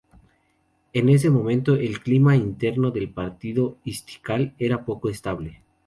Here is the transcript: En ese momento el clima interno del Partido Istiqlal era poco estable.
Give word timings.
En 0.93 1.09
ese 1.09 1.29
momento 1.29 1.75
el 1.75 1.99
clima 1.99 2.35
interno 2.35 2.89
del 2.89 3.07
Partido 3.11 3.77
Istiqlal 3.85 4.55
era 4.57 4.83
poco 4.83 5.09
estable. 5.11 5.61